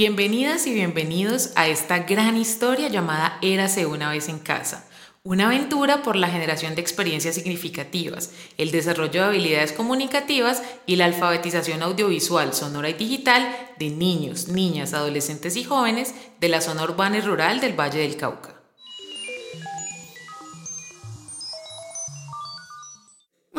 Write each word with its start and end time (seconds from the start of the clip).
Bienvenidas 0.00 0.68
y 0.68 0.74
bienvenidos 0.74 1.50
a 1.56 1.66
esta 1.66 1.98
gran 1.98 2.36
historia 2.36 2.86
llamada 2.86 3.36
Érase 3.42 3.84
una 3.84 4.08
vez 4.08 4.28
en 4.28 4.38
casa. 4.38 4.86
Una 5.24 5.46
aventura 5.46 6.04
por 6.04 6.14
la 6.14 6.28
generación 6.28 6.76
de 6.76 6.80
experiencias 6.80 7.34
significativas, 7.34 8.30
el 8.58 8.70
desarrollo 8.70 9.22
de 9.22 9.26
habilidades 9.26 9.72
comunicativas 9.72 10.62
y 10.86 10.94
la 10.94 11.06
alfabetización 11.06 11.82
audiovisual, 11.82 12.54
sonora 12.54 12.90
y 12.90 12.92
digital 12.92 13.52
de 13.80 13.90
niños, 13.90 14.46
niñas, 14.46 14.94
adolescentes 14.94 15.56
y 15.56 15.64
jóvenes 15.64 16.14
de 16.38 16.48
la 16.48 16.60
zona 16.60 16.84
urbana 16.84 17.18
y 17.18 17.22
rural 17.22 17.58
del 17.58 17.72
Valle 17.72 17.98
del 17.98 18.16
Cauca. 18.16 18.57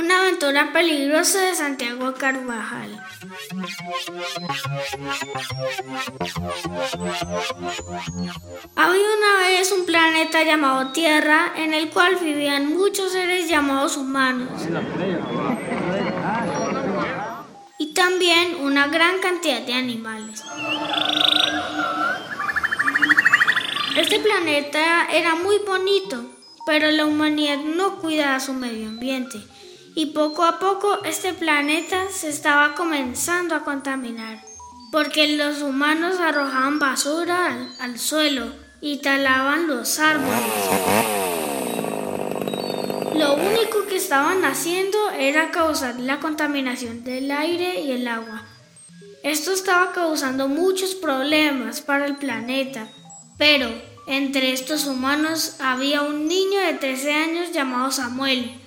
Una 0.09 0.21
aventura 0.21 0.73
peligrosa 0.73 1.39
de 1.39 1.53
Santiago 1.53 2.15
Carvajal. 2.15 2.99
Había 8.75 9.05
una 9.17 9.37
vez 9.37 9.71
un 9.71 9.86
planeta 9.86 10.43
llamado 10.43 10.91
Tierra 10.93 11.53
en 11.55 11.75
el 11.75 11.91
cual 11.91 12.15
vivían 12.15 12.75
muchos 12.75 13.11
seres 13.11 13.47
llamados 13.47 13.97
humanos. 13.97 14.50
Y 17.78 17.93
también 17.93 18.55
una 18.61 18.87
gran 18.87 19.19
cantidad 19.19 19.61
de 19.61 19.73
animales. 19.75 20.41
Este 23.95 24.19
planeta 24.21 25.05
era 25.14 25.36
muy 25.36 25.59
bonito, 25.59 26.25
pero 26.65 26.89
la 26.89 27.05
humanidad 27.05 27.59
no 27.59 28.00
cuidaba 28.00 28.39
su 28.39 28.53
medio 28.53 28.87
ambiente 28.87 29.37
y 29.99 30.05
poco 30.05 30.45
a 30.45 30.59
poco 30.59 31.03
este 31.03 31.33
planeta 31.33 32.09
se 32.09 32.30
estaba 32.30 32.73
comenzando 32.73 33.53
a 33.53 33.66
contaminar, 33.66 34.41
porque 34.94 35.35
los 35.35 35.61
humanos 35.61 36.22
arrojaban 36.22 36.80
basura 36.80 37.67
al, 37.81 37.99
suelo 37.99 38.45
y 38.80 38.99
talaban 38.99 39.67
los 39.67 40.00
árboles. 40.00 40.39
Lo 43.14 43.33
único 43.33 43.88
que 43.89 43.97
estaban 43.97 44.45
haciendo 44.45 44.97
era 45.09 45.52
causar 45.52 46.00
la 46.00 46.22
contaminación 46.22 47.03
del 47.03 47.30
aire 47.30 47.81
y 47.81 47.91
el 47.91 48.08
agua. 48.08 48.44
Esto 49.22 49.52
estaba 49.52 49.91
causando 49.91 50.47
muchos 50.47 50.95
problemas 50.95 51.81
para 51.81 52.06
el 52.06 52.16
planeta, 52.16 52.88
pero 53.38 53.69
entre 54.08 54.53
estos 54.53 54.88
humanos 54.88 55.58
había 55.59 56.03
un 56.03 56.30
niño 56.30 56.61
de 56.61 56.75
13 56.75 57.13
años 57.13 57.52
llamado 57.52 57.91
Samuel, 57.91 58.59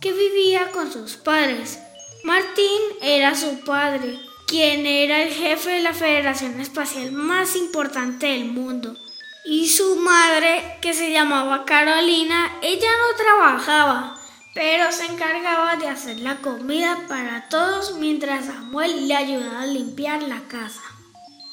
que 0.00 0.12
vivía 0.12 0.70
con 0.70 0.92
sus 0.92 1.16
padres. 1.16 1.78
Martín 2.22 2.80
era 3.00 3.34
su 3.34 3.60
padre, 3.64 4.18
quien 4.46 4.86
era 4.86 5.22
el 5.22 5.32
jefe 5.32 5.70
de 5.70 5.80
la 5.80 5.94
Federación 5.94 6.60
Espacial 6.60 7.12
más 7.12 7.56
importante 7.56 8.26
del 8.26 8.46
mundo. 8.46 8.96
Y 9.44 9.68
su 9.68 9.96
madre, 9.96 10.78
que 10.80 10.92
se 10.94 11.10
llamaba 11.10 11.64
Carolina, 11.64 12.58
ella 12.60 12.90
no 12.90 13.16
trabajaba, 13.16 14.20
pero 14.54 14.92
se 14.92 15.06
encargaba 15.06 15.76
de 15.76 15.88
hacer 15.88 16.20
la 16.20 16.36
comida 16.36 17.04
para 17.08 17.48
todos 17.48 17.94
mientras 17.94 18.46
Samuel 18.46 19.08
le 19.08 19.16
ayudaba 19.16 19.62
a 19.62 19.66
limpiar 19.66 20.22
la 20.22 20.40
casa. 20.48 20.82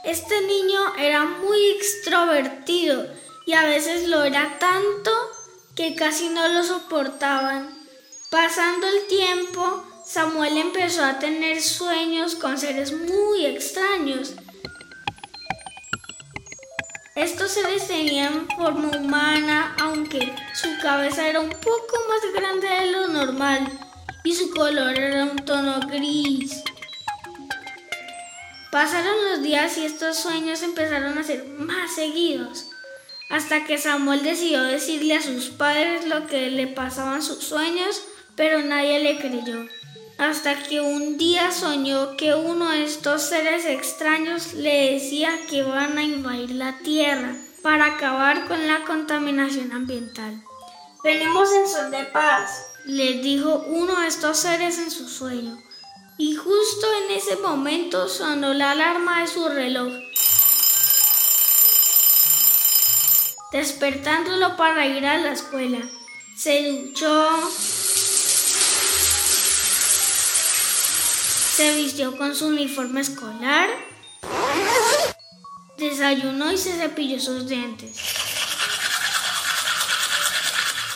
Este 0.04 0.42
niño 0.42 0.80
era 1.00 1.24
muy 1.24 1.58
extrovertido 1.78 3.08
y 3.46 3.54
a 3.54 3.64
veces 3.64 4.08
lo 4.08 4.24
era 4.24 4.58
tanto 4.60 5.12
que 5.76 5.96
casi 5.96 6.30
no 6.30 6.48
lo 6.48 6.64
soportaban 6.64 7.75
Pasando 8.36 8.86
el 8.86 9.08
tiempo, 9.08 9.86
Samuel 10.06 10.58
empezó 10.58 11.06
a 11.06 11.20
tener 11.20 11.62
sueños 11.62 12.36
con 12.36 12.58
seres 12.58 12.92
muy 12.92 13.46
extraños. 13.46 14.34
Estos 17.16 17.52
seres 17.52 17.88
tenían 17.88 18.46
forma 18.58 18.90
humana, 18.90 19.74
aunque 19.80 20.36
su 20.54 20.68
cabeza 20.82 21.30
era 21.30 21.40
un 21.40 21.50
poco 21.50 21.96
más 22.10 22.34
grande 22.34 22.68
de 22.68 22.92
lo 22.92 23.08
normal 23.08 23.72
y 24.26 24.34
su 24.36 24.52
color 24.52 25.00
era 25.00 25.24
un 25.24 25.38
tono 25.38 25.80
gris. 25.88 26.62
Pasaron 28.70 29.16
los 29.32 29.44
días 29.44 29.78
y 29.78 29.86
estos 29.86 30.18
sueños 30.18 30.62
empezaron 30.62 31.18
a 31.18 31.24
ser 31.24 31.46
más 31.46 31.96
seguidos, 31.96 32.66
hasta 33.30 33.64
que 33.64 33.78
Samuel 33.78 34.24
decidió 34.24 34.62
decirle 34.62 35.16
a 35.16 35.22
sus 35.22 35.52
padres 35.52 36.06
lo 36.06 36.28
que 36.28 36.52
le 36.52 36.68
pasaban 36.68 37.24
sus 37.24 37.42
sueños 37.42 38.02
pero 38.36 38.62
nadie 38.62 39.00
le 39.00 39.18
creyó. 39.18 39.66
Hasta 40.18 40.64
que 40.64 40.80
un 40.80 41.18
día 41.18 41.52
soñó 41.52 42.16
que 42.16 42.34
uno 42.34 42.70
de 42.70 42.86
estos 42.86 43.24
seres 43.24 43.66
extraños 43.66 44.54
le 44.54 44.94
decía 44.94 45.32
que 45.50 45.58
iban 45.58 45.98
a 45.98 46.04
invadir 46.04 46.52
la 46.52 46.78
tierra 46.80 47.36
para 47.62 47.86
acabar 47.88 48.48
con 48.48 48.68
la 48.68 48.84
contaminación 48.86 49.72
ambiental. 49.72 50.42
Venimos 51.04 51.52
en 51.52 51.68
son 51.68 51.92
de 51.92 52.04
paz, 52.06 52.68
le 52.86 53.20
dijo 53.22 53.64
uno 53.68 54.00
de 54.02 54.08
estos 54.08 54.38
seres 54.38 54.80
en 54.80 54.90
su 54.90 55.10
sueño. 55.10 55.58
Y 56.18 56.36
justo 56.36 56.88
en 57.04 57.18
ese 57.18 57.36
momento 57.36 58.08
sonó 58.08 58.54
la 58.54 58.72
alarma 58.72 59.22
de 59.22 59.28
su 59.28 59.50
reloj, 59.50 59.92
despertándolo 63.52 64.56
para 64.56 64.86
ir 64.86 65.06
a 65.06 65.18
la 65.18 65.34
escuela. 65.34 65.80
Se 66.38 66.70
duchó, 66.70 67.30
Se 71.56 71.74
vistió 71.74 72.18
con 72.18 72.36
su 72.36 72.48
uniforme 72.48 73.00
escolar, 73.00 73.70
desayunó 75.78 76.52
y 76.52 76.58
se 76.58 76.74
cepilló 76.74 77.18
sus 77.18 77.48
dientes. 77.48 77.98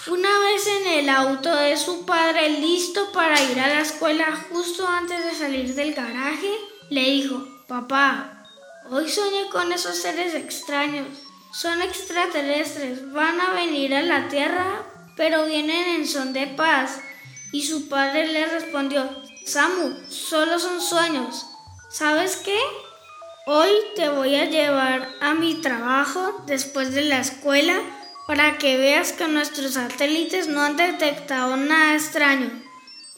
Una 0.08 0.38
vez 0.40 0.68
en 0.68 0.88
el 0.88 1.08
auto 1.08 1.56
de 1.56 1.78
su 1.78 2.06
padre, 2.06 2.60
listo 2.60 3.10
para 3.14 3.42
ir 3.42 3.58
a 3.58 3.70
la 3.70 3.80
escuela 3.80 4.38
justo 4.52 4.86
antes 4.86 5.24
de 5.24 5.34
salir 5.34 5.76
del 5.76 5.94
garaje, 5.94 6.52
le 6.90 7.04
dijo, 7.04 7.48
papá, 7.70 8.46
hoy 8.90 9.08
soñé 9.08 9.48
con 9.50 9.72
esos 9.72 9.96
seres 9.96 10.34
extraños. 10.34 11.08
Son 11.54 11.82
extraterrestres, 11.82 13.14
van 13.14 13.40
a 13.40 13.52
venir 13.52 13.96
a 13.96 14.02
la 14.02 14.28
Tierra, 14.28 14.84
pero 15.16 15.46
vienen 15.46 16.02
en 16.02 16.06
son 16.06 16.34
de 16.34 16.48
paz. 16.48 17.00
Y 17.54 17.66
su 17.66 17.88
padre 17.88 18.28
le 18.28 18.46
respondió, 18.46 19.10
Samu, 19.50 19.96
solo 20.10 20.60
son 20.60 20.80
sueños. 20.80 21.48
¿Sabes 21.90 22.36
qué? 22.36 22.60
Hoy 23.48 23.72
te 23.96 24.08
voy 24.08 24.36
a 24.36 24.46
llevar 24.46 25.10
a 25.22 25.34
mi 25.34 25.56
trabajo 25.56 26.44
después 26.46 26.94
de 26.94 27.02
la 27.02 27.20
escuela 27.20 27.82
para 28.28 28.60
que 28.60 28.78
veas 28.78 29.12
que 29.12 29.28
nuestros 29.28 29.74
satélites 29.74 30.46
no 30.50 30.62
han 30.62 30.78
detectado 30.78 31.58
nada 31.58 31.96
extraño. 31.96 32.52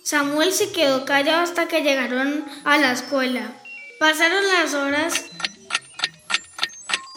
Samuel 0.03 0.53
se 0.53 0.71
quedó 0.71 1.03
callado 1.03 1.41
hasta 1.41 1.67
que 1.67 1.81
llegaron 1.81 2.45
a 2.63 2.77
la 2.77 2.93
escuela. 2.93 3.51
Pasaron 3.99 4.47
las 4.47 4.73
horas 4.73 5.25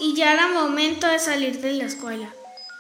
y 0.01 0.17
ya 0.17 0.33
era 0.33 0.49
momento 0.49 1.07
de 1.07 1.21
salir 1.21 1.61
de 1.61 1.75
la 1.75 1.85
escuela. 1.85 2.35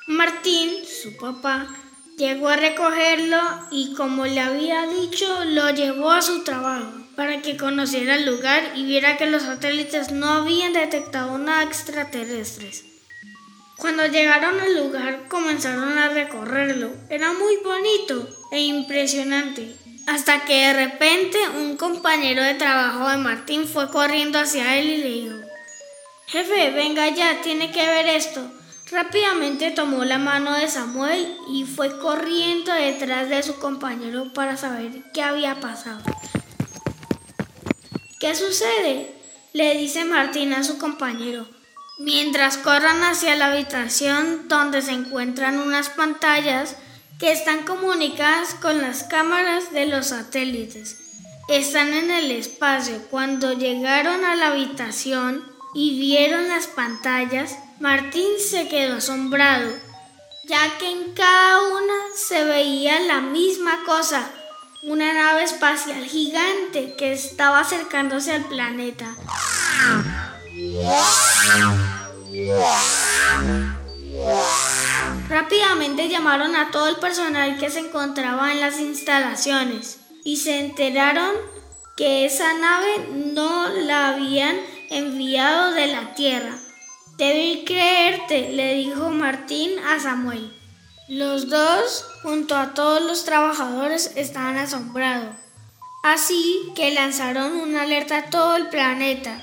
Martín, 0.08 0.84
su 0.84 1.16
papá, 1.16 1.68
Llegó 2.16 2.48
a 2.48 2.56
recogerlo 2.56 3.40
y 3.72 3.92
como 3.94 4.24
le 4.26 4.40
había 4.40 4.86
dicho, 4.86 5.44
lo 5.46 5.70
llevó 5.70 6.12
a 6.12 6.22
su 6.22 6.44
trabajo 6.44 6.92
para 7.16 7.42
que 7.42 7.56
conociera 7.56 8.14
el 8.14 8.26
lugar 8.26 8.72
y 8.76 8.84
viera 8.84 9.16
que 9.16 9.26
los 9.26 9.42
satélites 9.42 10.12
no 10.12 10.28
habían 10.28 10.72
detectado 10.72 11.38
nada 11.38 11.64
extraterrestres. 11.64 12.84
Cuando 13.78 14.06
llegaron 14.06 14.60
al 14.60 14.76
lugar 14.76 15.26
comenzaron 15.28 15.98
a 15.98 16.08
recorrerlo. 16.08 16.92
Era 17.10 17.32
muy 17.32 17.56
bonito 17.56 18.28
e 18.52 18.60
impresionante. 18.60 19.74
Hasta 20.06 20.44
que 20.44 20.54
de 20.54 20.72
repente 20.72 21.38
un 21.56 21.76
compañero 21.76 22.42
de 22.42 22.54
trabajo 22.54 23.08
de 23.08 23.16
Martín 23.16 23.66
fue 23.66 23.90
corriendo 23.90 24.38
hacia 24.38 24.76
él 24.78 24.90
y 24.90 24.96
le 24.98 25.08
dijo, 25.08 25.36
Jefe, 26.26 26.70
venga 26.70 27.08
ya, 27.08 27.40
tiene 27.42 27.72
que 27.72 27.84
ver 27.84 28.06
esto. 28.06 28.40
Rápidamente 28.90 29.70
tomó 29.70 30.04
la 30.04 30.18
mano 30.18 30.52
de 30.52 30.68
Samuel 30.68 31.36
y 31.48 31.64
fue 31.64 31.98
corriendo 31.98 32.72
detrás 32.72 33.30
de 33.30 33.42
su 33.42 33.58
compañero 33.58 34.32
para 34.34 34.58
saber 34.58 34.90
qué 35.14 35.22
había 35.22 35.58
pasado. 35.58 36.02
¿Qué 38.20 38.34
sucede? 38.34 39.14
le 39.54 39.76
dice 39.78 40.04
Martín 40.04 40.52
a 40.52 40.64
su 40.64 40.78
compañero, 40.78 41.46
mientras 41.98 42.58
corran 42.58 43.02
hacia 43.04 43.36
la 43.36 43.52
habitación 43.52 44.48
donde 44.48 44.82
se 44.82 44.90
encuentran 44.90 45.58
unas 45.58 45.90
pantallas 45.90 46.76
que 47.18 47.30
están 47.30 47.64
comunicadas 47.64 48.54
con 48.54 48.82
las 48.82 49.04
cámaras 49.04 49.72
de 49.72 49.86
los 49.86 50.08
satélites. 50.08 50.98
Están 51.48 51.92
en 51.92 52.10
el 52.10 52.32
espacio. 52.32 53.00
Cuando 53.10 53.52
llegaron 53.52 54.24
a 54.24 54.34
la 54.34 54.48
habitación 54.48 55.44
y 55.74 56.00
vieron 56.00 56.48
las 56.48 56.66
pantallas, 56.66 57.56
Martín 57.80 58.38
se 58.38 58.68
quedó 58.68 58.98
asombrado, 58.98 59.70
ya 60.44 60.78
que 60.78 60.90
en 60.90 61.12
cada 61.12 61.62
una 61.62 61.94
se 62.14 62.44
veía 62.44 63.00
la 63.00 63.20
misma 63.20 63.82
cosa, 63.84 64.30
una 64.82 65.12
nave 65.12 65.42
espacial 65.42 66.04
gigante 66.04 66.94
que 66.96 67.12
estaba 67.12 67.60
acercándose 67.60 68.32
al 68.32 68.44
planeta. 68.44 69.14
Rápidamente 75.28 76.08
llamaron 76.08 76.54
a 76.54 76.70
todo 76.70 76.88
el 76.88 76.96
personal 76.96 77.58
que 77.58 77.70
se 77.70 77.80
encontraba 77.80 78.52
en 78.52 78.60
las 78.60 78.78
instalaciones 78.78 79.98
y 80.24 80.36
se 80.36 80.60
enteraron 80.60 81.34
que 81.96 82.24
esa 82.24 82.54
nave 82.54 83.08
no 83.12 83.68
la 83.68 84.10
habían 84.10 84.56
enviado 84.90 85.72
de 85.72 85.86
la 85.88 86.14
Tierra, 86.14 86.56
Debí 87.16 87.64
creerte, 87.64 88.50
le 88.50 88.74
dijo 88.74 89.10
Martín 89.10 89.78
a 89.78 90.00
Samuel. 90.00 90.52
Los 91.06 91.48
dos, 91.48 92.04
junto 92.22 92.56
a 92.56 92.74
todos 92.74 93.00
los 93.02 93.24
trabajadores, 93.24 94.10
estaban 94.16 94.56
asombrados. 94.56 95.36
Así 96.02 96.72
que 96.74 96.90
lanzaron 96.90 97.52
una 97.52 97.82
alerta 97.82 98.18
a 98.18 98.30
todo 98.30 98.56
el 98.56 98.68
planeta. 98.68 99.40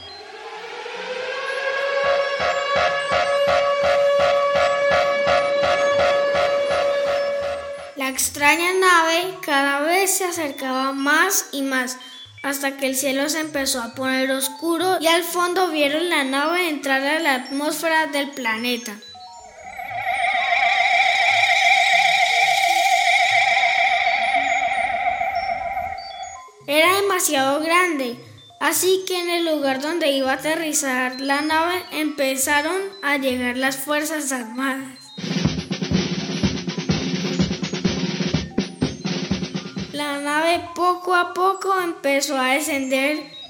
La 7.96 8.10
extraña 8.10 8.74
nave 8.74 9.38
cada 9.46 9.80
vez 9.80 10.12
se 10.18 10.26
acercaba 10.26 10.92
más 10.92 11.46
y 11.54 11.62
más 11.62 11.98
hasta 12.42 12.78
que 12.78 12.88
el 12.88 12.96
cielo 12.96 13.30
se 13.30 13.40
empezó 13.40 13.82
a 13.82 13.94
poner 13.94 14.32
oscuro 14.32 14.98
y 15.00 15.08
al 15.08 15.24
fondo 15.24 15.70
vieron 15.70 16.10
la 16.10 16.24
nave 16.24 16.70
entrar 16.70 17.04
a 17.04 17.20
la 17.20 17.36
atmósfera 17.36 18.08
del 18.08 18.32
planeta. 18.32 18.98
Era 26.68 26.96
demasiado 27.02 27.60
grande, 27.60 28.18
así 28.60 29.04
que 29.06 29.20
en 29.20 29.30
el 29.30 29.46
lugar 29.46 29.82
donde 29.82 30.12
iba 30.12 30.32
a 30.32 30.36
aterrizar 30.36 31.20
la 31.20 31.42
nave 31.42 31.84
empezaron 31.92 32.82
a 33.02 33.18
llegar 33.18 33.58
las 33.58 33.78
Fuerzas 33.78 34.32
Armadas. 34.32 35.01
Nave 40.32 40.70
poco 40.74 41.14
a 41.14 41.34
poco 41.34 41.68
empezó 41.82 42.38
a 42.38 42.54
descender 42.54 43.42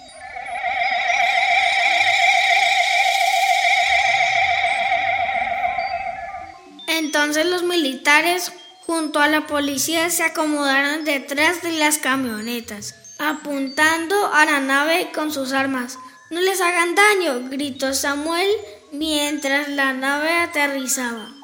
Entonces 6.87 7.45
los 7.45 7.61
militares 7.63 8.51
junto 8.87 9.19
a 9.19 9.27
la 9.27 9.45
policía 9.45 10.09
se 10.09 10.23
acomodaron 10.23 11.05
detrás 11.05 11.61
de 11.61 11.71
las 11.73 11.99
camionetas 11.99 12.95
apuntando 13.19 14.15
a 14.33 14.45
la 14.45 14.59
nave 14.59 15.11
con 15.13 15.31
sus 15.31 15.53
armas. 15.53 15.99
No 16.31 16.41
les 16.41 16.59
hagan 16.61 16.95
daño, 16.95 17.47
gritó 17.49 17.93
Samuel 17.93 18.49
mientras 18.91 19.67
la 19.69 19.93
nave 19.93 20.31
aterrizaba. 20.31 21.40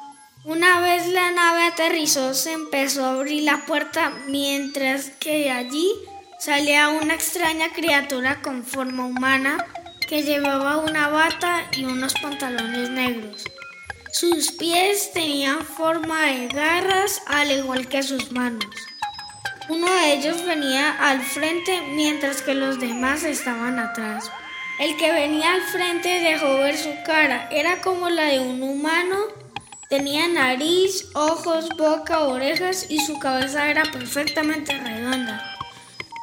Una 0.48 0.80
vez 0.80 1.06
la 1.08 1.30
nave 1.30 1.64
aterrizó, 1.64 2.32
se 2.32 2.52
empezó 2.52 3.04
a 3.04 3.10
abrir 3.10 3.42
la 3.42 3.66
puerta 3.66 4.14
mientras 4.28 5.10
que 5.20 5.40
de 5.40 5.50
allí 5.50 5.92
salía 6.38 6.88
una 6.88 7.12
extraña 7.12 7.68
criatura 7.74 8.40
con 8.40 8.64
forma 8.64 9.04
humana 9.04 9.62
que 10.08 10.22
llevaba 10.22 10.78
una 10.78 11.08
bata 11.08 11.68
y 11.76 11.84
unos 11.84 12.14
pantalones 12.14 12.88
negros. 12.88 13.44
Sus 14.10 14.52
pies 14.52 15.12
tenían 15.12 15.66
forma 15.66 16.22
de 16.22 16.48
garras 16.48 17.20
al 17.26 17.50
igual 17.50 17.86
que 17.86 18.02
sus 18.02 18.32
manos. 18.32 18.74
Uno 19.68 19.86
de 19.86 20.14
ellos 20.14 20.46
venía 20.46 20.92
al 20.92 21.20
frente 21.20 21.82
mientras 21.90 22.40
que 22.40 22.54
los 22.54 22.80
demás 22.80 23.22
estaban 23.22 23.78
atrás. 23.78 24.32
El 24.78 24.96
que 24.96 25.12
venía 25.12 25.52
al 25.52 25.62
frente 25.62 26.08
dejó 26.20 26.56
ver 26.60 26.78
su 26.78 26.94
cara. 27.04 27.50
Era 27.50 27.82
como 27.82 28.08
la 28.08 28.24
de 28.28 28.40
un 28.40 28.62
humano. 28.62 29.16
Tenía 29.88 30.28
nariz, 30.28 31.06
ojos, 31.14 31.70
boca, 31.78 32.24
orejas 32.24 32.84
y 32.90 33.00
su 33.00 33.18
cabeza 33.18 33.70
era 33.70 33.84
perfectamente 33.84 34.76
redonda. 34.76 35.56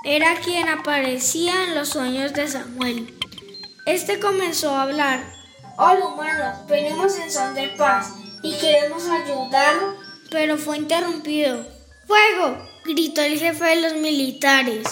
Era 0.03 0.35
quien 0.35 0.69
aparecía 0.69 1.63
en 1.63 1.73
los 1.73 1.89
sueños 1.89 2.31
de 2.33 2.47
Samuel. 2.47 3.11
Este 3.87 4.19
comenzó 4.19 4.69
a 4.69 4.83
hablar. 4.83 5.25
Hola 5.79 6.05
humanos, 6.05 6.67
venimos 6.67 7.17
en 7.17 7.31
son 7.31 7.55
de 7.55 7.69
paz 7.69 8.13
y 8.43 8.53
queremos 8.53 9.07
ayudar, 9.07 9.73
pero 10.29 10.59
fue 10.59 10.77
interrumpido. 10.77 11.65
¡Fuego! 12.05 12.69
gritó 12.85 13.23
el 13.23 13.39
jefe 13.39 13.65
de 13.65 13.81
los 13.81 13.93
militares. 13.95 14.87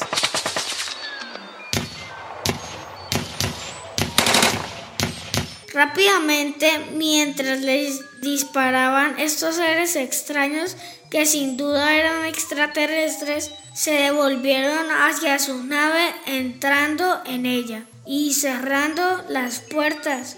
Rápidamente, 5.71 6.71
mientras 6.95 7.61
les 7.61 8.01
disparaban 8.23 9.19
estos 9.19 9.57
seres 9.57 9.95
extraños, 9.95 10.75
que 11.11 11.25
sin 11.25 11.57
duda 11.57 11.95
eran 11.95 12.25
extraterrestres, 12.25 13.51
se 13.75 13.91
devolvieron 13.91 14.89
hacia 14.89 15.37
su 15.37 15.63
nave 15.63 16.13
entrando 16.25 17.21
en 17.25 17.45
ella 17.45 17.85
y 18.05 18.33
cerrando 18.33 19.23
las 19.29 19.59
puertas. 19.59 20.37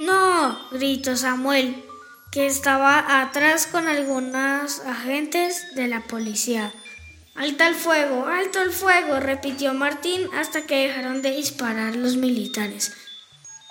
No, 0.00 0.58
gritó 0.72 1.16
Samuel 1.16 1.84
que 2.32 2.46
estaba 2.46 3.20
atrás 3.20 3.66
con 3.66 3.86
algunos 3.86 4.80
agentes 4.80 5.74
de 5.74 5.86
la 5.86 6.00
policía. 6.00 6.72
Alto 7.34 7.64
el 7.64 7.74
fuego, 7.74 8.26
alto 8.26 8.62
el 8.62 8.70
fuego, 8.70 9.20
repitió 9.20 9.74
Martín 9.74 10.22
hasta 10.34 10.62
que 10.62 10.88
dejaron 10.88 11.20
de 11.20 11.32
disparar 11.32 11.94
los 11.94 12.16
militares, 12.16 12.92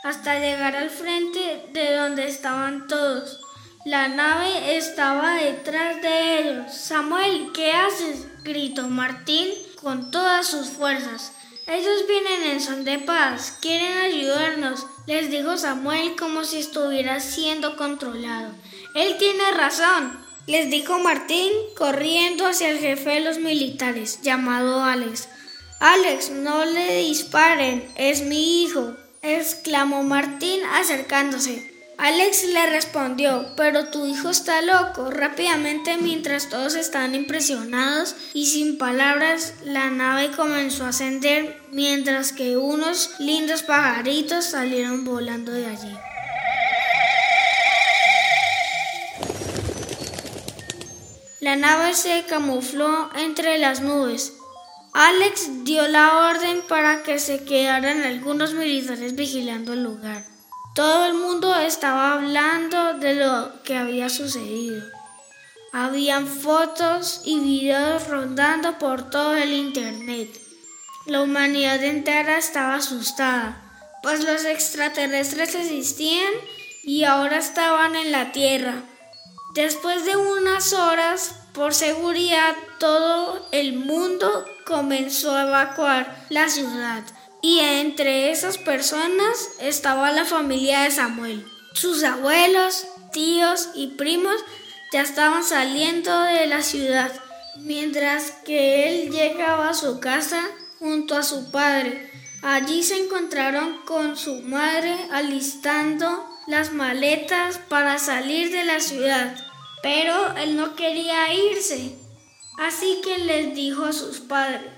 hasta 0.03 0.39
llegar 0.39 0.75
al 0.75 0.89
frente 0.89 1.65
de 1.71 1.95
donde 1.95 2.27
estaban 2.27 2.87
todos. 2.87 3.39
La 3.85 4.07
nave 4.07 4.77
estaba 4.77 5.35
detrás 5.35 6.01
de 6.01 6.39
ellos. 6.39 6.73
Samuel, 6.73 7.51
¿qué 7.53 7.71
haces? 7.71 8.27
gritó 8.43 8.87
Martín 8.87 9.49
con 9.81 10.11
todas 10.11 10.47
sus 10.47 10.69
fuerzas. 10.69 11.33
Ellos 11.67 12.05
vienen 12.07 12.51
en 12.51 12.61
son 12.61 12.83
de 12.83 12.99
paz, 12.99 13.57
quieren 13.61 13.97
ayudarnos, 13.97 14.85
les 15.07 15.29
dijo 15.31 15.57
Samuel 15.57 16.15
como 16.15 16.43
si 16.43 16.59
estuviera 16.59 17.19
siendo 17.19 17.77
controlado. 17.77 18.51
Él 18.93 19.15
tiene 19.17 19.51
razón, 19.51 20.19
les 20.47 20.69
dijo 20.69 20.99
Martín 20.99 21.51
corriendo 21.77 22.47
hacia 22.47 22.69
el 22.69 22.79
jefe 22.79 23.11
de 23.11 23.21
los 23.21 23.37
militares, 23.37 24.21
llamado 24.21 24.83
Alex. 24.83 25.29
Alex, 25.79 26.29
no 26.31 26.65
le 26.65 26.97
disparen, 26.97 27.89
es 27.95 28.23
mi 28.23 28.63
hijo, 28.63 28.95
exclamó 29.21 30.03
Martín 30.03 30.61
acercándose. 30.73 31.69
Alex 31.97 32.45
le 32.45 32.65
respondió, 32.65 33.53
pero 33.55 33.89
tu 33.89 34.07
hijo 34.07 34.31
está 34.31 34.61
loco. 34.63 35.11
Rápidamente, 35.11 35.97
mientras 35.97 36.49
todos 36.49 36.73
estaban 36.73 37.13
impresionados 37.13 38.15
y 38.33 38.47
sin 38.47 38.79
palabras, 38.79 39.53
la 39.63 39.91
nave 39.91 40.31
comenzó 40.31 40.85
a 40.85 40.89
ascender 40.89 41.61
mientras 41.71 42.33
que 42.33 42.57
unos 42.57 43.11
lindos 43.19 43.61
pajaritos 43.61 44.45
salieron 44.45 45.05
volando 45.05 45.51
de 45.51 45.67
allí. 45.67 45.95
La 51.39 51.55
nave 51.55 51.93
se 51.93 52.23
camufló 52.27 53.11
entre 53.15 53.59
las 53.59 53.81
nubes. 53.81 54.40
Alex 54.93 55.63
dio 55.63 55.87
la 55.87 56.27
orden 56.27 56.61
para 56.67 57.01
que 57.03 57.17
se 57.17 57.45
quedaran 57.45 58.01
algunos 58.01 58.53
militares 58.53 59.15
vigilando 59.15 59.71
el 59.71 59.83
lugar. 59.83 60.25
Todo 60.75 61.05
el 61.05 61.13
mundo 61.13 61.55
estaba 61.55 62.13
hablando 62.13 62.95
de 62.95 63.15
lo 63.15 63.63
que 63.63 63.77
había 63.77 64.09
sucedido. 64.09 64.83
Habían 65.71 66.27
fotos 66.27 67.21
y 67.23 67.39
videos 67.39 68.09
rondando 68.09 68.77
por 68.79 69.09
todo 69.09 69.35
el 69.35 69.53
Internet. 69.53 70.27
La 71.05 71.21
humanidad 71.21 71.81
entera 71.81 72.37
estaba 72.37 72.75
asustada, 72.75 73.61
pues 74.03 74.25
los 74.25 74.43
extraterrestres 74.43 75.55
existían 75.55 76.33
y 76.83 77.05
ahora 77.05 77.37
estaban 77.37 77.95
en 77.95 78.11
la 78.11 78.33
Tierra. 78.33 78.83
Después 79.53 80.03
de 80.03 80.17
unas 80.17 80.73
horas, 80.73 81.35
por 81.53 81.73
seguridad, 81.73 82.55
todo 82.77 83.47
el 83.51 83.73
mundo 83.73 84.45
comenzó 84.65 85.35
a 85.35 85.43
evacuar 85.43 86.25
la 86.29 86.49
ciudad 86.49 87.03
y 87.41 87.59
entre 87.59 88.31
esas 88.31 88.57
personas 88.57 89.49
estaba 89.59 90.11
la 90.11 90.25
familia 90.25 90.81
de 90.81 90.91
Samuel. 90.91 91.45
Sus 91.73 92.03
abuelos, 92.03 92.85
tíos 93.11 93.69
y 93.73 93.87
primos 93.87 94.35
ya 94.91 95.01
estaban 95.01 95.43
saliendo 95.43 96.21
de 96.23 96.47
la 96.47 96.61
ciudad, 96.61 97.11
mientras 97.57 98.31
que 98.45 98.89
él 98.89 99.11
llegaba 99.11 99.69
a 99.69 99.73
su 99.73 99.99
casa 99.99 100.41
junto 100.79 101.15
a 101.15 101.23
su 101.23 101.51
padre. 101.51 102.11
Allí 102.43 102.83
se 102.83 102.97
encontraron 102.97 103.81
con 103.85 104.17
su 104.17 104.41
madre 104.41 104.95
alistando 105.11 106.27
las 106.47 106.73
maletas 106.73 107.59
para 107.69 107.99
salir 107.99 108.51
de 108.51 108.63
la 108.63 108.79
ciudad, 108.79 109.35
pero 109.81 110.35
él 110.37 110.57
no 110.57 110.75
quería 110.75 111.33
irse, 111.33 111.95
así 112.61 113.01
que 113.03 113.17
les 113.17 113.55
dijo 113.55 113.85
a 113.85 113.93
sus 113.93 114.19
padres, 114.19 114.71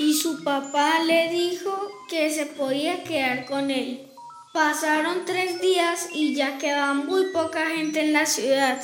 y 0.00 0.14
su 0.14 0.42
papá 0.42 0.98
le 1.04 1.30
dijo 1.30 1.92
que 2.08 2.28
se 2.30 2.44
podía 2.46 3.04
quedar 3.04 3.46
con 3.46 3.70
él. 3.70 4.08
Pasaron 4.52 5.24
tres 5.24 5.60
días 5.60 6.08
y 6.12 6.34
ya 6.34 6.58
quedaba 6.58 6.94
muy 6.94 7.26
poca 7.32 7.66
gente 7.66 8.00
en 8.00 8.12
la 8.12 8.26
ciudad, 8.26 8.80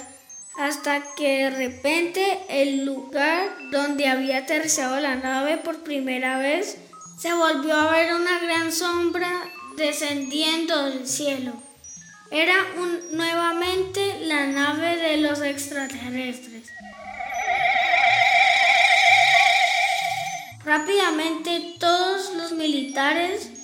hasta 0.57 1.03
que 1.17 1.45
de 1.45 1.51
repente 1.51 2.39
el 2.49 2.85
lugar 2.85 3.53
donde 3.73 4.07
había 4.07 4.39
aterrizado 4.39 5.01
la 5.01 5.17
nave 5.17 5.57
por 5.57 5.83
primera 5.83 6.39
vez 6.39 6.79
se 7.19 7.33
volvió 7.33 7.75
a 7.75 7.91
ver 7.91 8.15
una 8.15 8.39
gran 8.39 8.71
sombra 8.71 9.43
descendiendo 9.77 10.85
del 10.85 11.09
cielo. 11.09 11.53
Era 12.31 12.55
nuevamente 13.11 14.21
la 14.21 14.47
nave 14.47 14.99
de 14.99 15.17
los 15.17 15.41
extraterrestres. 15.41 16.71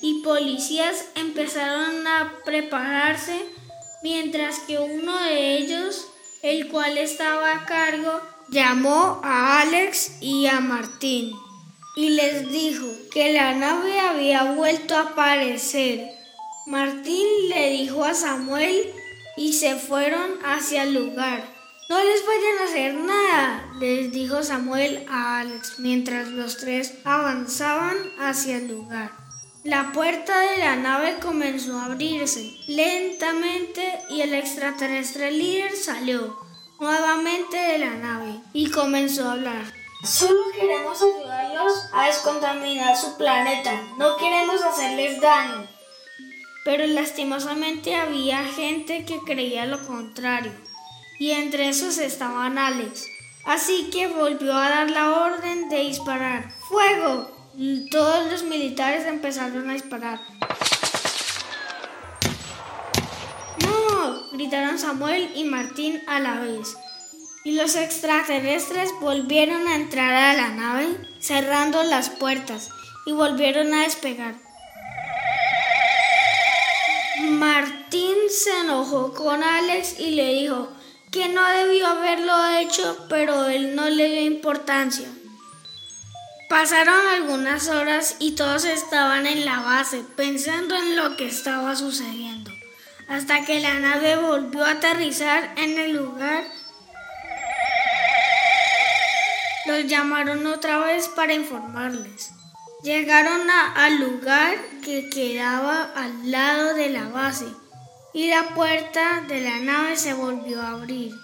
Y 0.03 0.23
policías 0.23 1.05
empezaron 1.15 2.05
a 2.05 2.33
prepararse 2.45 3.47
mientras 4.03 4.59
que 4.61 4.79
uno 4.79 5.17
de 5.23 5.57
ellos, 5.57 6.09
el 6.43 6.69
cual 6.69 6.99
estaba 6.99 7.53
a 7.53 7.65
cargo, 7.65 8.21
llamó 8.49 9.21
a 9.23 9.61
Alex 9.61 10.21
y 10.21 10.47
a 10.47 10.59
Martín 10.59 11.33
y 11.97 12.11
les 12.11 12.51
dijo 12.51 12.87
que 13.13 13.33
la 13.33 13.55
nave 13.55 14.01
había 14.01 14.53
vuelto 14.53 14.97
a 14.97 15.11
aparecer. 15.11 16.11
Martín 16.67 17.27
le 17.51 17.71
dijo 17.71 18.05
a 18.05 18.15
Samuel 18.15 18.93
y 19.37 19.53
se 19.53 19.77
fueron 19.77 20.39
hacia 20.45 20.83
el 20.83 20.95
lugar. 20.95 21.45
No 21.89 22.03
les 22.03 22.25
vayan 22.27 22.59
a 22.59 22.65
hacer 22.65 22.95
nada, 22.95 23.73
les 23.79 24.11
dijo 24.11 24.43
Samuel 24.43 25.07
a 25.09 25.41
Alex 25.41 25.79
mientras 25.79 26.29
los 26.29 26.57
tres 26.57 26.95
avanzaban 27.05 27.97
hacia 28.19 28.57
el 28.57 28.69
lugar. 28.69 29.20
La 29.65 29.93
puerta 29.93 30.41
de 30.41 30.57
la 30.57 30.77
nave 30.77 31.19
comenzó 31.21 31.79
a 31.79 31.85
abrirse 31.85 32.57
lentamente 32.67 34.01
y 34.09 34.23
el 34.23 34.33
extraterrestre 34.33 35.31
líder 35.33 35.77
salió 35.77 36.39
nuevamente 36.79 37.59
de 37.59 37.79
la 37.79 37.91
nave 37.91 38.41
y 38.55 38.71
comenzó 38.71 39.29
a 39.29 39.33
hablar. 39.33 39.71
Solo 40.03 40.41
queremos 40.59 41.03
ayudarlos 41.03 41.75
a 41.93 42.07
descontaminar 42.07 42.97
su 42.97 43.19
planeta, 43.19 43.83
no 43.99 44.17
queremos 44.17 44.63
hacerles 44.63 45.21
daño. 45.21 45.69
Pero 46.65 46.87
lastimosamente 46.87 47.97
había 47.97 48.43
gente 48.45 49.05
que 49.05 49.19
creía 49.21 49.67
lo 49.67 49.87
contrario 49.87 50.53
y 51.19 51.33
entre 51.33 51.69
esos 51.69 51.99
estaban 51.99 52.57
Alex. 52.57 53.05
Así 53.45 53.91
que 53.93 54.07
volvió 54.07 54.55
a 54.55 54.71
dar 54.71 54.91
la 54.91 55.21
orden 55.21 55.69
de 55.69 55.81
disparar. 55.81 56.51
¡Fuego! 56.69 57.40
Todos 57.91 58.31
los 58.31 58.45
militares 58.45 59.07
empezaron 59.07 59.69
a 59.69 59.73
disparar. 59.73 60.21
¡No! 63.63 64.31
gritaron 64.33 64.79
Samuel 64.79 65.33
y 65.35 65.45
Martín 65.45 66.01
a 66.07 66.21
la 66.21 66.41
vez. 66.41 66.77
Y 67.45 67.53
los 67.53 67.75
extraterrestres 67.75 68.91
volvieron 69.01 69.67
a 69.67 69.75
entrar 69.75 70.15
a 70.15 70.35
la 70.35 70.49
nave, 70.51 70.97
cerrando 71.19 71.83
las 71.83 72.09
puertas, 72.09 72.69
y 73.05 73.13
volvieron 73.13 73.75
a 73.75 73.83
despegar. 73.83 74.37
Martín 77.21 78.17
se 78.29 78.61
enojó 78.61 79.13
con 79.13 79.43
Alex 79.43 79.99
y 79.99 80.11
le 80.11 80.35
dijo, 80.35 80.69
que 81.11 81.29
no 81.29 81.47
debió 81.49 81.89
haberlo 81.89 82.33
hecho, 82.59 83.07
pero 83.09 83.49
él 83.49 83.75
no 83.75 83.91
le 83.91 84.09
dio 84.09 84.21
importancia. 84.23 85.09
Pasaron 86.51 87.07
algunas 87.07 87.69
horas 87.69 88.17
y 88.19 88.33
todos 88.33 88.65
estaban 88.65 89.25
en 89.29 89.45
la 89.45 89.61
base 89.61 90.03
pensando 90.17 90.75
en 90.75 90.97
lo 90.97 91.17
que 91.17 91.29
estaba 91.29 91.77
sucediendo, 91.77 92.51
hasta 93.07 93.45
que 93.45 93.61
la 93.61 93.79
nave 93.79 94.17
volvió 94.17 94.65
a 94.65 94.73
aterrizar 94.73 95.55
en 95.57 95.79
el 95.79 95.93
lugar. 95.93 96.43
Los 99.67 99.87
llamaron 99.87 100.45
otra 100.49 100.79
vez 100.79 101.07
para 101.07 101.35
informarles. 101.35 102.33
Llegaron 102.83 103.49
al 103.49 104.01
lugar 104.01 104.59
que 104.85 105.09
quedaba 105.09 105.93
al 105.95 106.33
lado 106.33 106.75
de 106.75 106.91
la 106.91 107.07
base 107.11 107.47
y 108.13 108.29
la 108.29 108.57
puerta 108.57 109.21
de 109.29 109.41
la 109.41 109.61
nave 109.61 109.97
se 109.97 110.15
volvió 110.15 110.61
a 110.61 110.71
abrir. 110.71 111.15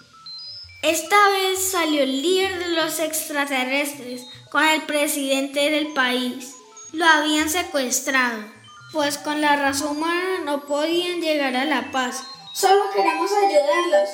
Esta 0.83 1.17
vez 1.29 1.71
salió 1.71 2.03
el 2.03 2.21
líder 2.21 2.59
de 2.59 2.69
los 2.69 2.99
extraterrestres 2.99 4.25
con 4.51 4.63
el 4.63 4.81
presidente 4.83 5.69
del 5.69 5.93
país. 5.93 6.53
Lo 6.93 7.05
habían 7.05 7.49
secuestrado, 7.49 8.39
pues 8.91 9.17
con 9.17 9.41
la 9.41 9.55
raza 9.55 9.85
humana 9.87 10.39
no 10.45 10.65
podían 10.65 11.21
llegar 11.21 11.55
a 11.55 11.65
la 11.65 11.91
paz. 11.91 12.23
Solo 12.53 12.89
queremos 12.95 13.29
ayudarlos. 13.31 14.09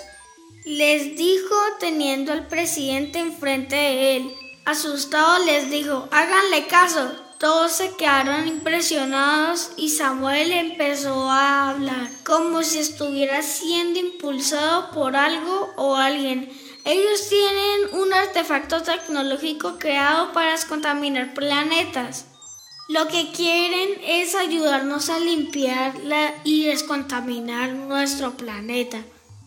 Les 0.65 1.15
dijo 1.15 1.55
teniendo 1.79 2.31
al 2.31 2.47
presidente 2.47 3.19
enfrente 3.19 3.75
de 3.75 4.17
él. 4.17 4.35
Asustado 4.65 5.43
les 5.45 5.69
dijo, 5.69 6.07
háganle 6.11 6.67
caso, 6.67 7.11
todos 7.37 7.73
se 7.73 7.95
quedaron 7.97 8.47
impresionados 8.47 9.71
y 9.75 9.89
Samuel 9.89 10.53
empezó 10.53 11.29
a 11.29 11.71
hablar 11.71 12.09
como 12.23 12.63
si 12.63 12.79
estuviera 12.79 13.41
siendo 13.41 13.99
impulsado 13.99 14.91
por 14.91 15.17
algo 15.17 15.73
o 15.75 15.97
alguien. 15.97 16.49
Ellos 16.85 17.29
tienen 17.29 17.93
un 17.93 18.13
artefacto 18.13 18.83
tecnológico 18.83 19.77
creado 19.79 20.33
para 20.33 20.51
descontaminar 20.51 21.33
planetas. 21.33 22.25
Lo 22.89 23.07
que 23.07 23.31
quieren 23.31 24.01
es 24.03 24.35
ayudarnos 24.35 25.09
a 25.09 25.17
limpiar 25.17 25.93
y 26.43 26.65
descontaminar 26.65 27.69
nuestro 27.69 28.31
planeta. 28.31 28.99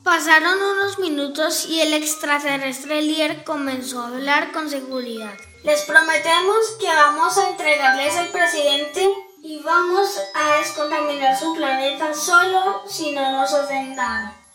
Pasaron 0.02 0.62
unos 0.62 0.98
minutos 0.98 1.66
y 1.66 1.80
el 1.80 1.92
extraterrestre 1.92 3.02
líder 3.02 3.44
comenzó 3.44 4.00
a 4.00 4.08
hablar 4.08 4.52
con 4.52 4.70
seguridad. 4.70 5.34
Les 5.62 5.82
prometemos 5.82 6.56
que 6.80 6.86
vamos 6.86 7.36
a 7.36 7.50
entregarles 7.50 8.16
al 8.16 8.28
presidente 8.28 9.12
y 9.42 9.58
vamos 9.58 10.08
a 10.34 10.58
descontaminar 10.58 11.38
su 11.38 11.54
planeta 11.54 12.14
solo 12.14 12.82
si 12.88 13.12
no 13.12 13.32
nos 13.32 13.52
hacen 13.52 13.94
nada. 13.94 14.45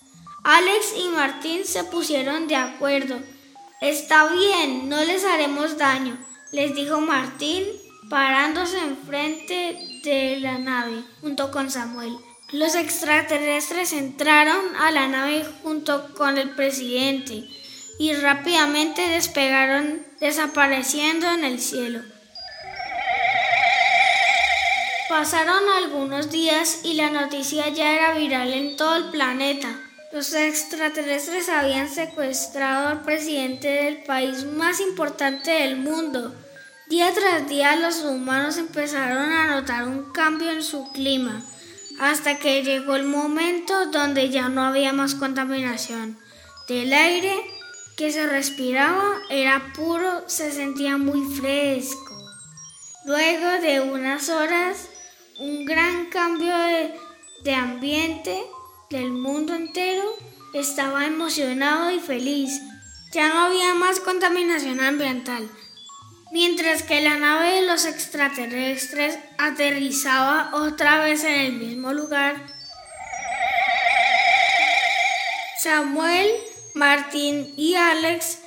Alex 0.43 0.93
y 0.97 1.09
Martín 1.09 1.65
se 1.65 1.83
pusieron 1.83 2.47
de 2.47 2.55
acuerdo. 2.55 3.19
Está 3.79 4.27
bien, 4.27 4.89
no 4.89 5.03
les 5.03 5.23
haremos 5.23 5.77
daño, 5.77 6.17
les 6.51 6.73
dijo 6.73 6.99
Martín 6.99 7.63
parándose 8.09 8.79
enfrente 8.79 10.01
de 10.03 10.39
la 10.39 10.57
nave 10.57 11.03
junto 11.21 11.51
con 11.51 11.69
Samuel. 11.69 12.17
Los 12.51 12.75
extraterrestres 12.75 13.93
entraron 13.93 14.75
a 14.77 14.91
la 14.91 15.07
nave 15.07 15.45
junto 15.63 16.13
con 16.15 16.37
el 16.37 16.49
presidente 16.49 17.47
y 17.99 18.13
rápidamente 18.13 19.07
despegaron 19.07 20.05
desapareciendo 20.19 21.31
en 21.31 21.45
el 21.45 21.61
cielo. 21.61 22.01
Pasaron 25.07 25.69
algunos 25.77 26.31
días 26.31 26.81
y 26.83 26.95
la 26.95 27.09
noticia 27.09 27.69
ya 27.69 27.93
era 27.93 28.13
viral 28.13 28.53
en 28.53 28.75
todo 28.75 28.95
el 28.95 29.11
planeta. 29.11 29.90
Los 30.11 30.33
extraterrestres 30.33 31.47
habían 31.47 31.89
secuestrado 31.89 32.89
al 32.89 33.01
presidente 33.03 33.67
del 33.67 34.03
país 34.03 34.45
más 34.45 34.79
importante 34.81 35.51
del 35.51 35.77
mundo. 35.77 36.35
Día 36.87 37.13
tras 37.13 37.47
día 37.47 37.77
los 37.77 38.01
humanos 38.03 38.57
empezaron 38.57 39.31
a 39.31 39.47
notar 39.47 39.87
un 39.87 40.11
cambio 40.11 40.51
en 40.51 40.63
su 40.63 40.91
clima, 40.91 41.41
hasta 41.99 42.37
que 42.39 42.63
llegó 42.63 42.95
el 42.95 43.05
momento 43.05 43.85
donde 43.85 44.29
ya 44.29 44.49
no 44.49 44.63
había 44.63 44.91
más 44.91 45.15
contaminación 45.15 46.17
del 46.67 46.93
aire 46.93 47.35
que 47.97 48.11
se 48.11 48.25
respiraba 48.27 49.19
era 49.29 49.73
puro, 49.73 50.23
se 50.27 50.51
sentía 50.51 50.97
muy 50.97 51.23
fresco. 51.35 52.17
Luego 53.05 53.61
de 53.61 53.81
unas 53.81 54.29
horas, 54.29 54.89
un 55.39 55.65
gran 55.65 56.05
cambio 56.05 56.55
de, 57.43 57.53
ambiente 57.55 58.41
del 58.91 59.11
mundo 59.11 59.55
entero 59.55 60.03
estaba 60.53 61.05
emocionado 61.05 61.91
y 61.91 61.99
feliz. 61.99 62.61
Ya 63.13 63.29
no 63.29 63.45
había 63.45 63.73
más 63.73 63.99
contaminación 64.01 64.81
ambiental. 64.81 65.49
Mientras 66.31 66.83
que 66.83 67.01
la 67.01 67.17
nave 67.17 67.55
de 67.55 67.61
los 67.67 67.85
extraterrestres 67.85 69.17
aterrizaba 69.37 70.51
otra 70.53 71.01
vez 71.01 71.23
en 71.23 71.39
el 71.39 71.53
mismo 71.53 71.93
lugar, 71.93 72.35
Samuel 75.57 76.29
Martín 76.73 77.53
y 77.55 77.75
Alex 77.75 78.39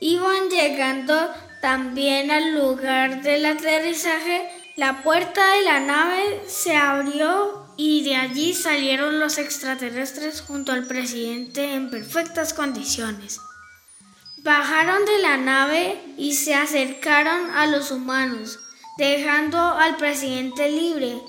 iban 0.00 0.48
llegando 0.48 1.30
también 1.60 2.30
al 2.30 2.54
lugar 2.54 3.22
del 3.22 3.44
aterrizaje. 3.44 4.48
La 4.76 5.02
puerta 5.02 5.52
de 5.52 5.62
la 5.62 5.80
nave 5.80 6.42
se 6.46 6.76
abrió 6.76 7.59
y 7.82 8.02
de 8.02 8.14
allí 8.14 8.52
salieron 8.52 9.20
los 9.20 9.38
extraterrestres 9.38 10.42
junto 10.42 10.70
al 10.70 10.86
presidente 10.86 11.72
en 11.72 11.88
perfectas 11.88 12.52
condiciones. 12.52 13.40
Bajaron 14.42 15.06
de 15.06 15.18
la 15.20 15.38
nave 15.38 15.98
y 16.18 16.34
se 16.34 16.54
acercaron 16.54 17.50
a 17.52 17.66
los 17.68 17.90
humanos, 17.90 18.58
dejando 18.98 19.58
al 19.58 19.96
presidente 19.96 20.68
libre. 20.68 21.22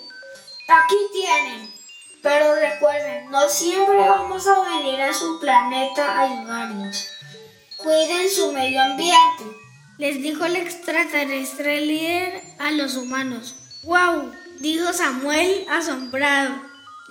Aquí 0.67 0.95
tienen, 1.13 1.73
pero 2.21 2.53
recuerden, 2.53 3.31
no 3.31 3.47
siempre 3.47 3.99
vamos 3.99 4.45
a 4.45 4.59
venir 4.77 4.99
a 4.99 5.13
su 5.13 5.39
planeta 5.39 6.05
a 6.05 6.23
ayudarnos. 6.23 7.07
cuiden 7.77 8.29
su 8.29 8.51
medio 8.51 8.81
ambiente. 8.81 9.45
Les 9.97 10.21
dijo 10.21 10.43
el 10.43 10.57
extraterrestre 10.57 11.79
líder 11.79 12.43
a 12.59 12.71
los 12.71 12.97
humanos. 12.97 13.55
¡Wow! 13.83 14.33
Dijo 14.61 14.93
Samuel 14.93 15.65
asombrado. 15.69 16.55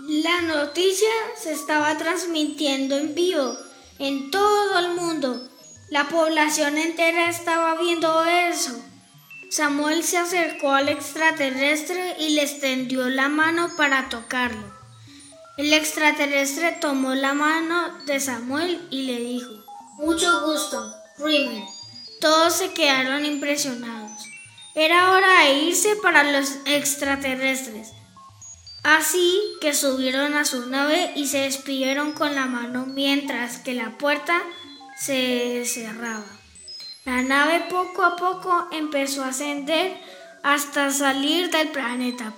La 0.07 0.40
noticia 0.42 1.09
se 1.37 1.52
estaba 1.52 1.99
transmitiendo 1.99 2.97
en 2.97 3.14
vivo 3.14 3.57
en 3.99 4.30
todo 4.30 4.78
el 4.78 4.95
mundo. 4.95 5.49
La 5.90 6.09
población 6.09 6.78
entera 6.78 7.28
estaba 7.28 7.75
viendo 7.75 8.25
eso. 8.25 8.73
Samuel 9.50 10.04
se 10.04 10.16
acercó 10.16 10.73
al 10.73 10.88
extraterrestre 10.88 12.16
y 12.21 12.30
le 12.30 12.42
extendió 12.42 13.09
la 13.09 13.28
mano 13.28 13.76
para 13.76 14.09
tocarlo. 14.09 14.73
El 15.57 15.73
extraterrestre 15.73 16.78
tomó 16.80 17.14
la 17.14 17.35
mano 17.35 17.99
de 18.07 18.21
Samuel 18.21 18.87
y 18.90 19.02
le 19.02 19.19
dijo, 19.19 19.50
Mucho 19.99 20.47
gusto, 20.47 20.95
Rimmer. 21.19 21.64
Todos 22.21 22.54
se 22.54 22.73
quedaron 22.73 23.26
impresionados. 23.26 24.09
Era 24.74 25.10
hora 25.10 25.44
de 25.44 25.54
irse 25.54 25.96
para 25.96 26.22
los 26.22 26.58
extraterrestres. 26.64 27.92
Así 28.82 29.40
que 29.60 29.74
subieron 29.74 30.34
a 30.34 30.44
su 30.44 30.68
nave 30.68 31.12
y 31.16 31.26
se 31.26 31.38
despidieron 31.38 32.12
con 32.12 32.34
la 32.34 32.46
mano 32.46 32.86
mientras 32.86 33.58
que 33.58 33.74
la 33.74 33.98
puerta 33.98 34.40
se 34.96 35.64
cerraba. 35.66 36.24
La 37.04 37.22
nave 37.22 37.66
poco 37.68 38.04
a 38.04 38.16
poco 38.16 38.68
empezó 38.70 39.24
a 39.24 39.28
ascender 39.28 40.00
hasta 40.42 40.90
salir 40.90 41.50
del 41.50 41.68
planeta. 41.68 42.32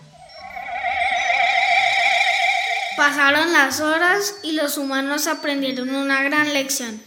Pasaron 2.96 3.52
las 3.52 3.80
horas 3.80 4.36
y 4.42 4.52
los 4.52 4.78
humanos 4.78 5.26
aprendieron 5.26 5.94
una 5.94 6.22
gran 6.22 6.52
lección. 6.52 7.02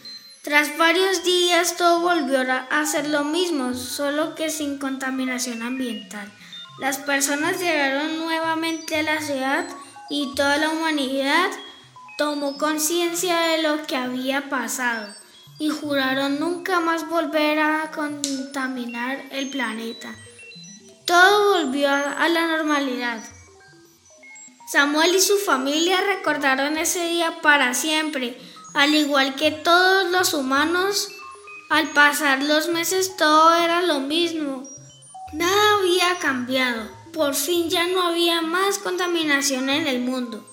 Tras 0.45 0.77
varios 0.77 1.23
días 1.23 1.75
todo 1.75 2.01
volvió 2.01 2.41
a 2.69 2.85
ser 2.85 3.09
lo 3.09 3.23
mismo, 3.23 3.73
solo 3.73 4.35
que 4.35 4.51
sin 4.51 4.77
contaminación 4.77 5.63
ambiental. 5.63 6.31
Las 6.77 6.99
personas 6.99 7.59
llegaron 7.59 8.19
nuevamente 8.19 8.97
a 8.97 9.01
la 9.01 9.21
ciudad 9.21 9.65
y 10.07 10.35
toda 10.35 10.57
la 10.57 10.69
humanidad 10.69 11.49
tomó 12.19 12.59
conciencia 12.59 13.39
de 13.39 13.63
lo 13.63 13.87
que 13.87 13.95
había 13.95 14.47
pasado 14.47 15.07
y 15.57 15.69
juraron 15.69 16.39
nunca 16.39 16.79
más 16.79 17.09
volver 17.09 17.57
a 17.57 17.89
contaminar 17.89 19.25
el 19.31 19.49
planeta. 19.49 20.13
Todo 21.07 21.53
volvió 21.63 21.89
a 21.89 22.29
la 22.29 22.45
normalidad. 22.45 23.17
Samuel 24.71 25.15
y 25.15 25.21
su 25.21 25.37
familia 25.37 26.01
recordaron 26.01 26.77
ese 26.77 27.07
día 27.07 27.41
para 27.41 27.73
siempre, 27.73 28.37
al 28.75 28.93
igual 28.93 29.35
que 29.35 29.51
todos 29.51 30.11
los 30.11 30.33
humanos. 30.33 31.09
Al 31.69 31.89
pasar 31.91 32.43
los 32.43 32.67
meses 32.67 33.15
todo 33.17 33.55
era 33.55 33.81
lo 33.81 34.01
mismo. 34.01 34.69
Nada 35.33 35.77
había 35.79 36.19
cambiado. 36.19 36.87
Por 37.13 37.33
fin 37.33 37.69
ya 37.69 37.87
no 37.87 38.01
había 38.03 38.41
más 38.41 38.77
contaminación 38.77 39.69
en 39.69 39.87
el 39.87 40.01
mundo. 40.01 40.45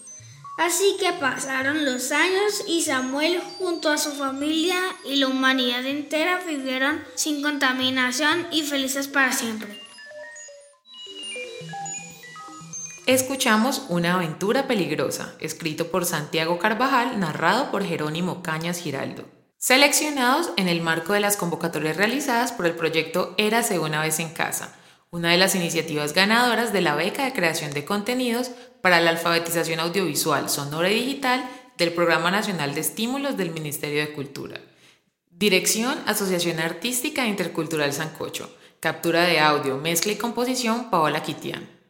Así 0.56 0.96
que 1.00 1.12
pasaron 1.12 1.84
los 1.84 2.12
años 2.12 2.62
y 2.68 2.82
Samuel 2.82 3.42
junto 3.58 3.90
a 3.90 3.98
su 3.98 4.12
familia 4.12 4.78
y 5.04 5.16
la 5.16 5.26
humanidad 5.26 5.84
entera 5.84 6.40
vivieron 6.46 7.02
sin 7.16 7.42
contaminación 7.42 8.46
y 8.52 8.62
felices 8.62 9.08
para 9.08 9.32
siempre. 9.32 9.81
Escuchamos 13.06 13.86
Una 13.88 14.14
aventura 14.14 14.68
peligrosa, 14.68 15.34
escrito 15.40 15.90
por 15.90 16.04
Santiago 16.04 16.60
Carvajal, 16.60 17.18
narrado 17.18 17.72
por 17.72 17.82
Jerónimo 17.82 18.44
Cañas 18.44 18.78
Giraldo. 18.78 19.24
Seleccionados 19.58 20.50
en 20.56 20.68
el 20.68 20.82
marco 20.82 21.12
de 21.12 21.18
las 21.18 21.36
convocatorias 21.36 21.96
realizadas 21.96 22.52
por 22.52 22.64
el 22.64 22.76
proyecto 22.76 23.34
Érase 23.38 23.80
una 23.80 24.00
vez 24.02 24.20
en 24.20 24.28
casa, 24.28 24.76
una 25.10 25.32
de 25.32 25.36
las 25.36 25.56
iniciativas 25.56 26.12
ganadoras 26.12 26.72
de 26.72 26.80
la 26.80 26.94
beca 26.94 27.24
de 27.24 27.32
creación 27.32 27.72
de 27.72 27.84
contenidos 27.84 28.52
para 28.82 29.00
la 29.00 29.10
alfabetización 29.10 29.80
audiovisual, 29.80 30.48
sonora 30.48 30.88
y 30.88 30.94
digital 30.94 31.44
del 31.78 31.92
Programa 31.92 32.30
Nacional 32.30 32.72
de 32.72 32.82
Estímulos 32.82 33.36
del 33.36 33.50
Ministerio 33.50 34.00
de 34.00 34.12
Cultura. 34.12 34.60
Dirección, 35.28 35.98
Asociación 36.06 36.60
Artística 36.60 37.26
Intercultural 37.26 37.92
Sancocho. 37.92 38.56
Captura 38.78 39.24
de 39.24 39.40
audio, 39.40 39.76
mezcla 39.78 40.12
y 40.12 40.16
composición, 40.16 40.88
Paola 40.88 41.24
Quitián. 41.24 41.81